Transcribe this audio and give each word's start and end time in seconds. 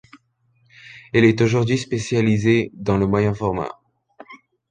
Elle 1.13 1.25
est 1.25 1.41
aujourd’hui 1.41 1.77
spécialisée 1.77 2.71
dans 2.73 2.97
le 2.97 3.05
moyen 3.05 3.35
format. 3.35 3.69